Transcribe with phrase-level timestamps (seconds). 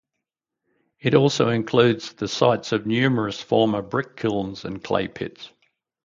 [0.99, 5.51] It also includes the sites of numerous former brick kilns and clay pits.